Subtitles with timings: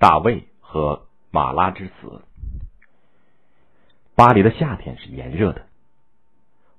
[0.00, 2.22] 大卫和马拉之死。
[4.14, 5.62] 巴黎的夏天是炎热的，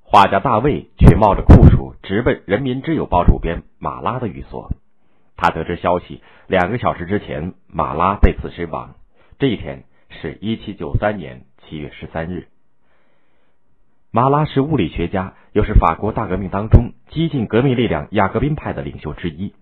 [0.04, 4.72] 画家大卫却冒着酷暑直奔人民之友报主编马拉的寓所。
[5.36, 8.96] 他得知消息，两个小时之前马拉被刺身亡。
[9.38, 12.48] 这一天是一七九三年七月十三日。
[14.12, 19.54] 马拉是物理学家，又是法国大革命当中激进革命力量雅各宾派的领袖之一。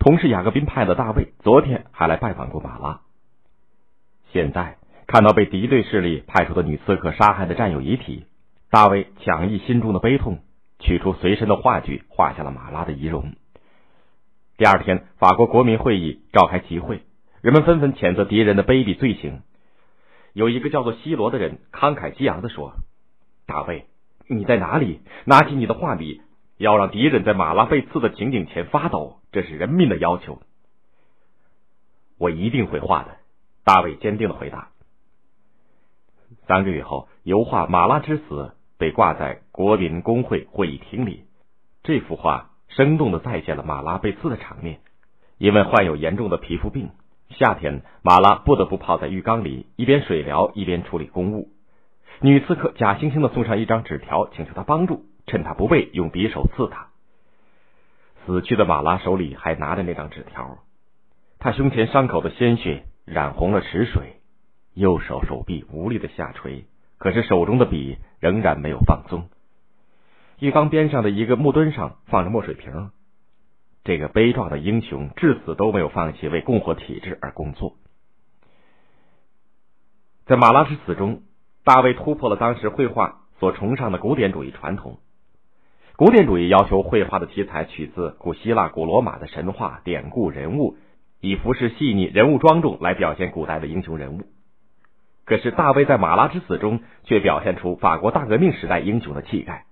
[0.00, 3.00] 同是雅各宾派的大卫，昨天还来拜访过马拉。
[4.34, 8.24] 现在看到被敌对势力派出的女刺客杀害的战友遗体，
[8.68, 10.40] 大卫强抑心中的悲痛，
[10.80, 13.34] 取出随身的画具，画下了马拉的遗容。
[14.56, 17.02] 第二天，法国国民会议召开集会，
[17.42, 19.42] 人们纷纷谴责敌人的卑鄙罪行。
[20.32, 22.74] 有一个叫做西罗的人慷慨激昂的说
[23.46, 23.86] ：“大卫，
[24.26, 24.98] 你在哪里？
[25.26, 26.22] 拿起你的画笔，
[26.58, 29.20] 要让敌人在马拉被刺的情景前发抖。
[29.30, 30.42] 这是人民的要求。”
[32.18, 33.18] 我一定会画的，
[33.64, 34.68] 大卫坚定的回答。
[36.46, 38.22] 三个月后，油画《马拉之死》
[38.78, 41.24] 被挂在国民工会会议厅里。
[41.82, 42.50] 这幅画。
[42.68, 44.80] 生动的再现了马拉被刺的场面。
[45.38, 46.90] 因为患有严重的皮肤病，
[47.28, 51.50] 夏天马拉不得不泡在浴缸里，一边水疗一边处理公务。
[52.20, 56.88] 女刺客假惺惺的送上一张纸条，请求他帮助，趁他不备用匕首刺他。
[58.26, 60.58] 死去的马拉手里还拿着那张纸条，
[61.38, 64.16] 他胸前伤口的鲜血染红了池水，
[64.72, 66.64] 右手手臂无力的下垂，
[66.98, 69.28] 可是手中的笔仍然没有放松。
[70.38, 72.90] 浴缸边上的一个木墩上放着墨水瓶。
[73.84, 77.74] 这个悲壮的英雄至死都没有放弃为共和体制而工作。
[80.24, 81.20] 在马拉之死中，
[81.64, 84.98] 大卫突破了当时绘画所崇尚的古典主义传统。
[85.96, 90.78] 古典主义要求绘画的题材取自古希腊、古罗马的神话典故人物，
[91.24, 94.24] 以服饰细腻、人物庄重来表现古代的英雄人物。
[95.24, 99.64] 可是大卫在马拉之死中却表现出法国大革命时代英雄的气概。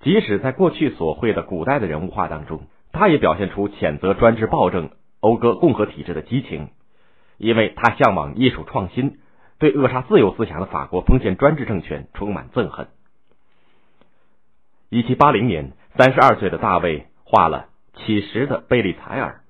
[0.00, 4.90] 即使在过去所绘的古代的人物画当中，他也表现出谴责专制暴政、
[5.20, 6.70] 讴歌共和体制的激情，
[7.36, 9.18] 因为他向往艺术创新，
[9.58, 12.88] 对扼杀自由思想的法国封建专制政权充满憎恨。
[14.88, 17.66] 一七八零年，三十二岁的大卫画了
[18.06, 19.42] 《乞食的贝利采尔》，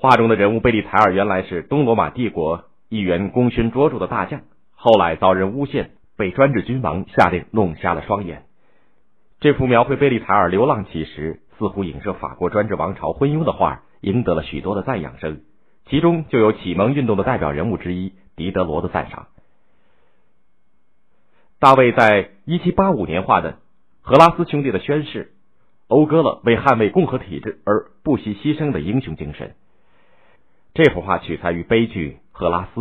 [0.00, 4.40] 画中的人物贝利采尔原来是东罗马帝国一员功勋卓著的大将，
[4.74, 8.44] 后来遭人诬陷，被专制君王下令弄瞎了双眼。
[9.40, 15.42] 这幅描绘贝利采尔流浪乞食，似乎影射法国专制王朝昏庸的画，赢得了许多的赞扬声，
[15.84, 19.26] 其中就有启蒙运动的代表人物之一狄德罗的赞赏。
[21.58, 23.58] 大卫在一七八五年画的
[24.00, 25.34] 荷拉斯兄弟的宣誓，
[25.88, 29.54] 讴歌了为捍卫共和体制而不惜牺牲的英雄精神。
[30.74, 32.80] 这幅画取材于悲剧《赫拉斯》，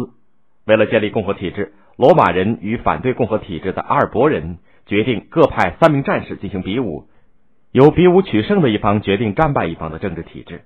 [0.65, 4.59] 为了建立共和体制，罗马人与反对共和体制的阿尔伯人。
[4.85, 7.05] 决定各派三名战士进行比武，
[7.71, 10.63] 由比武取胜的一方决定战败一方的政治体制。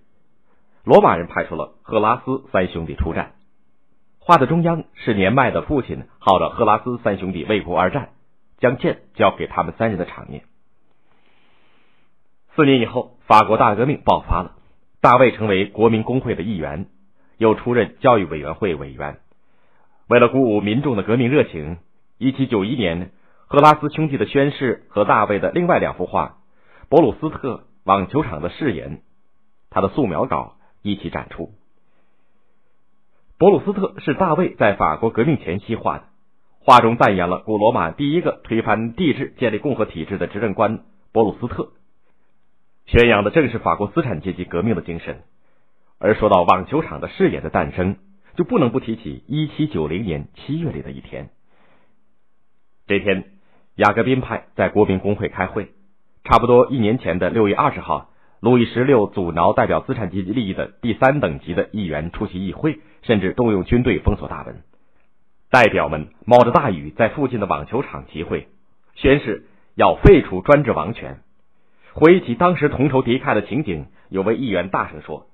[0.86, 3.34] 罗马人派出了赫拉斯三兄弟出战，
[4.20, 8.12] 画的中央是年迈的父亲号召赫拉斯三兄弟为国而战，
[8.60, 10.44] 将剑交给他们三人的场面。
[12.56, 14.56] 四年以后，法国大革命爆发了，
[15.02, 16.86] 大卫成为国民工会的一员，
[17.38, 19.20] 又出任教育委员会委员。
[20.08, 21.78] 为了鼓舞民众的革命热情，
[22.18, 23.12] 一七九一年。
[23.46, 26.38] 赫拉斯兄弟的宣誓和大卫的另外两幅画
[26.90, 28.98] 《博鲁斯特网球场的誓言》，
[29.70, 31.52] 他的素描稿一起展出。
[33.38, 36.06] 博鲁斯特是大卫在法国革命前夕画的，
[36.62, 40.80] 画中赞扬了古罗马第一个推翻帝制、建立共和体制的执政官
[41.12, 41.74] 博鲁斯特，
[42.88, 45.22] 宣扬的正是法国资产阶级革命的精神。
[46.04, 47.96] 而说到网球场的事业的诞生，
[48.36, 51.30] 就不能不提起一七九零年七月里的一天。
[52.86, 53.24] 这天。
[53.76, 55.70] 雅各宾派在国民工会开会，
[56.26, 64.62] 差不多一年前的六月二十号，路易十六阻挠代表资产阶级利益的第三等级的议员出席议会，甚至动用军队封锁大门。
[65.50, 68.48] 代表们冒着大雨在附近的网球场集会，
[68.94, 71.22] 宣誓要废除专制王权。
[71.94, 75.26] 回忆起当时同仇敌忾的情景，有位议员大声说：“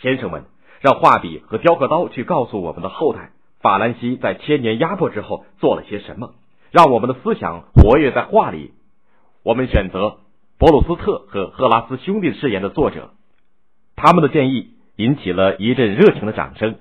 [0.00, 0.44] 先生们，
[0.80, 6.34] 让画笔和雕刻刀去告诉我们的后代，法兰西在千年压迫之后做了些什么。”
[6.72, 8.72] 让我们的思想活跃在画里。
[9.44, 10.18] 我们选择
[10.58, 13.12] 博鲁斯特和赫拉斯兄弟誓言的作者，
[13.94, 16.76] 他们的建议引起了一阵热情的掌声。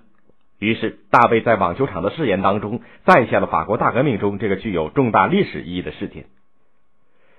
[0.59, 6.25] 于是，大卫在网球场的誓言当中再现了法国大革命中这个具有重大历史意义的事件。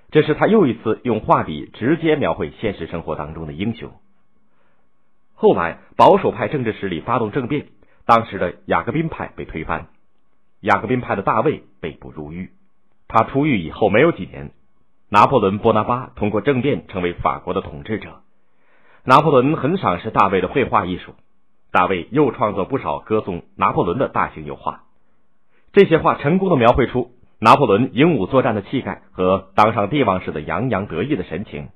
[0.09, 3.91] 这是他又一次用画笔直接描绘现实生活当中的英雄。
[5.39, 7.67] 后来，保守派政治势力发动政变，
[8.07, 9.85] 当时的雅各宾派被推翻，
[10.61, 12.49] 雅各宾派的大卫被捕入狱。
[13.07, 14.49] 他出狱以后没有几年，
[15.09, 18.23] 拿破仑·波拿巴通过政变成为法国的统治者。
[19.03, 21.13] 拿破仑很赏识大卫的绘画艺术，
[21.71, 24.85] 大卫又创作不少歌颂拿破仑的大型油画。
[25.71, 31.69] 这些画成功的描绘出拿破仑英武作战的气概和当上帝王时的洋洋得意的神情，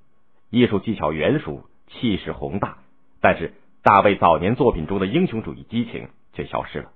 [0.49, 2.79] 艺术技巧圆熟，气势宏大。
[3.21, 3.53] 但是
[3.83, 6.89] 大卫早年作品中的英雄主义激情却消失了。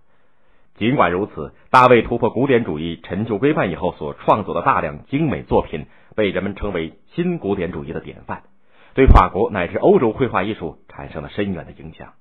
[0.78, 5.86] 尽管如此，大卫突破古典主义陈旧规范以后所创作的大量精美作品，
[6.16, 8.44] 被人们称为新古典主义的典范，
[8.94, 12.14] 对法国乃至欧洲绘画艺术产生了深远的影响。